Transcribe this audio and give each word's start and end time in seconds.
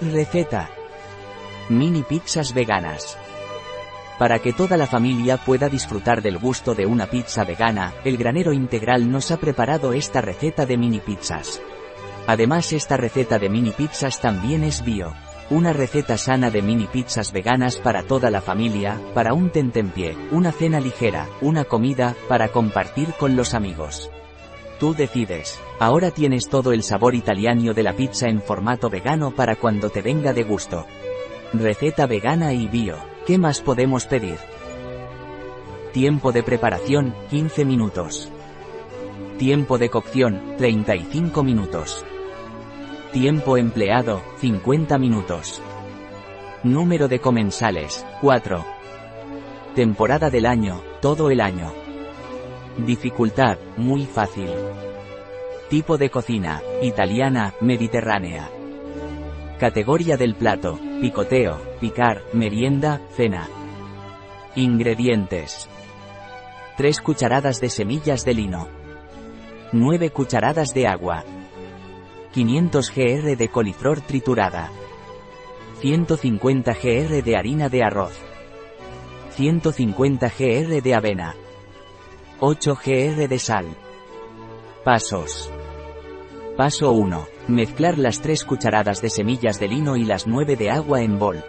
Receta. 0.00 0.68
Mini 1.70 2.02
pizzas 2.02 2.52
veganas. 2.52 3.16
Para 4.18 4.40
que 4.40 4.52
toda 4.52 4.76
la 4.76 4.86
familia 4.86 5.38
pueda 5.38 5.70
disfrutar 5.70 6.20
del 6.20 6.36
gusto 6.36 6.74
de 6.74 6.84
una 6.84 7.06
pizza 7.06 7.44
vegana, 7.44 7.94
el 8.04 8.18
granero 8.18 8.52
integral 8.52 9.10
nos 9.10 9.30
ha 9.30 9.38
preparado 9.38 9.94
esta 9.94 10.20
receta 10.20 10.66
de 10.66 10.76
mini 10.76 11.00
pizzas. 11.00 11.62
Además 12.26 12.74
esta 12.74 12.98
receta 12.98 13.38
de 13.38 13.48
mini 13.48 13.70
pizzas 13.70 14.20
también 14.20 14.64
es 14.64 14.84
bio. 14.84 15.14
Una 15.48 15.72
receta 15.72 16.18
sana 16.18 16.50
de 16.50 16.60
mini 16.60 16.86
pizzas 16.88 17.32
veganas 17.32 17.76
para 17.76 18.02
toda 18.02 18.30
la 18.30 18.42
familia, 18.42 19.00
para 19.14 19.32
un 19.32 19.48
tentempié, 19.48 20.14
una 20.30 20.52
cena 20.52 20.78
ligera, 20.78 21.26
una 21.40 21.64
comida, 21.64 22.14
para 22.28 22.48
compartir 22.48 23.14
con 23.14 23.34
los 23.34 23.54
amigos. 23.54 24.10
Tú 24.78 24.94
decides. 24.94 25.58
Ahora 25.78 26.10
tienes 26.10 26.48
todo 26.48 26.72
el 26.72 26.82
sabor 26.82 27.14
italiano 27.14 27.72
de 27.72 27.82
la 27.82 27.94
pizza 27.94 28.28
en 28.28 28.42
formato 28.42 28.90
vegano 28.90 29.30
para 29.30 29.56
cuando 29.56 29.88
te 29.90 30.02
venga 30.02 30.32
de 30.32 30.42
gusto. 30.42 30.86
Receta 31.54 32.06
vegana 32.06 32.52
y 32.52 32.66
bio. 32.66 32.96
¿Qué 33.26 33.38
más 33.38 33.62
podemos 33.62 34.06
pedir? 34.06 34.36
Tiempo 35.92 36.30
de 36.32 36.42
preparación, 36.42 37.14
15 37.30 37.64
minutos. 37.64 38.30
Tiempo 39.38 39.78
de 39.78 39.88
cocción, 39.88 40.56
35 40.58 41.42
minutos. 41.42 42.04
Tiempo 43.12 43.56
empleado, 43.56 44.22
50 44.40 44.98
minutos. 44.98 45.62
Número 46.62 47.08
de 47.08 47.18
comensales, 47.18 48.04
4. 48.20 48.64
Temporada 49.74 50.28
del 50.28 50.44
año, 50.44 50.82
todo 51.00 51.30
el 51.30 51.40
año. 51.40 51.85
Dificultad, 52.78 53.56
muy 53.78 54.04
fácil. 54.04 54.50
Tipo 55.70 55.96
de 55.96 56.10
cocina, 56.10 56.60
italiana, 56.82 57.54
mediterránea. 57.62 58.50
Categoría 59.58 60.18
del 60.18 60.34
plato, 60.34 60.78
picoteo, 61.00 61.58
picar, 61.80 62.22
merienda, 62.34 63.00
cena. 63.16 63.48
Ingredientes. 64.56 65.70
3 66.76 67.00
cucharadas 67.00 67.62
de 67.62 67.70
semillas 67.70 68.26
de 68.26 68.34
lino. 68.34 68.68
9 69.72 70.10
cucharadas 70.10 70.74
de 70.74 70.86
agua. 70.86 71.24
500 72.34 72.94
gr 72.94 73.36
de 73.38 73.48
coliflor 73.48 74.02
triturada. 74.02 74.70
150 75.80 76.72
gr 76.74 77.22
de 77.24 77.36
harina 77.36 77.70
de 77.70 77.82
arroz. 77.82 78.12
150 79.30 80.28
gr 80.38 80.82
de 80.82 80.94
avena. 80.94 81.34
8 82.38 82.78
gr 82.84 83.28
de 83.28 83.38
sal. 83.38 83.64
Pasos. 84.84 85.50
Paso 86.54 86.92
1. 86.92 87.26
Mezclar 87.48 87.96
las 87.96 88.20
3 88.20 88.44
cucharadas 88.44 89.00
de 89.00 89.08
semillas 89.08 89.58
de 89.58 89.68
lino 89.68 89.96
y 89.96 90.04
las 90.04 90.26
9 90.26 90.56
de 90.56 90.70
agua 90.70 91.00
en 91.00 91.18
bol. 91.18 91.42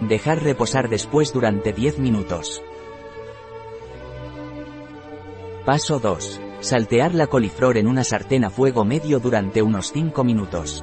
Dejar 0.00 0.42
reposar 0.42 0.88
después 0.88 1.30
durante 1.34 1.74
10 1.74 1.98
minutos. 1.98 2.62
Paso 5.66 5.98
2. 5.98 6.40
Saltear 6.60 7.14
la 7.14 7.26
coliflor 7.26 7.76
en 7.76 7.86
una 7.86 8.02
sartén 8.02 8.44
a 8.44 8.50
fuego 8.50 8.86
medio 8.86 9.20
durante 9.20 9.60
unos 9.60 9.92
5 9.92 10.24
minutos. 10.24 10.82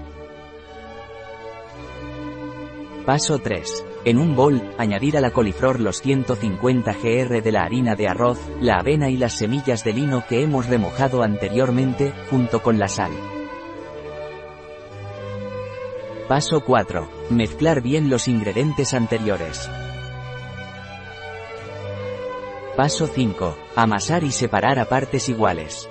Paso 3.07 3.39
3. 3.39 3.85
En 4.03 4.17
un 4.17 4.35
bol, 4.35 4.73
añadir 4.79 5.15
a 5.15 5.21
la 5.21 5.29
coliflor 5.29 5.79
los 5.79 6.01
150 6.01 6.93
gr 6.93 7.43
de 7.43 7.51
la 7.51 7.63
harina 7.63 7.95
de 7.95 8.07
arroz, 8.07 8.39
la 8.59 8.77
avena 8.79 9.09
y 9.09 9.17
las 9.17 9.33
semillas 9.33 9.83
de 9.83 9.93
lino 9.93 10.23
que 10.27 10.41
hemos 10.41 10.65
remojado 10.65 11.21
anteriormente, 11.21 12.11
junto 12.31 12.63
con 12.63 12.79
la 12.79 12.87
sal. 12.87 13.11
Paso 16.27 16.61
4. 16.61 17.09
Mezclar 17.29 17.81
bien 17.81 18.09
los 18.09 18.27
ingredientes 18.27 18.95
anteriores. 18.95 19.69
Paso 22.75 23.05
5. 23.05 23.55
Amasar 23.75 24.23
y 24.23 24.31
separar 24.31 24.79
a 24.79 24.85
partes 24.85 25.29
iguales. 25.29 25.87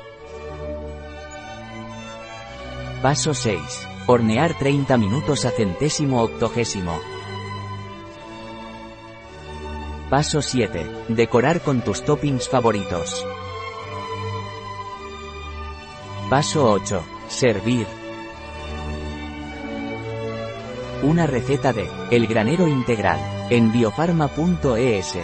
Paso 3.03 3.35
6. 3.35 3.61
Hornear 4.07 4.59
30 4.59 4.97
minutos 4.97 5.45
a 5.45 5.51
centésimo 5.51 6.23
octogésimo. 6.23 6.99
Paso 10.11 10.43
7. 10.43 11.05
Decorar 11.07 11.61
con 11.61 11.83
tus 11.83 12.03
toppings 12.05 12.49
favoritos. 12.49 13.25
Paso 16.29 16.69
8. 16.69 17.01
Servir. 17.29 17.87
Una 21.05 21.29
receta 21.29 21.73
de 21.73 21.89
El 22.11 22.27
granero 22.27 22.67
integral 22.67 23.21
en 23.51 23.71
biofarma.es. 23.71 25.17